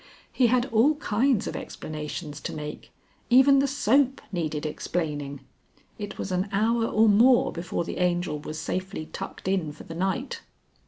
He 0.33 0.47
had 0.47 0.65
all 0.73 0.95
kinds 0.95 1.45
of 1.45 1.55
explanations 1.55 2.39
to 2.39 2.53
make 2.53 2.89
even 3.29 3.59
the 3.59 3.67
soap 3.67 4.19
needed 4.31 4.65
explaining. 4.65 5.41
It 5.99 6.17
was 6.17 6.31
an 6.31 6.49
hour 6.51 6.87
or 6.87 7.07
more 7.07 7.51
before 7.51 7.83
the 7.83 7.97
Angel 7.99 8.39
was 8.39 8.57
safely 8.57 9.05
tucked 9.05 9.47
in 9.47 9.71
for 9.71 9.83
the 9.83 9.93
night. 9.93 10.41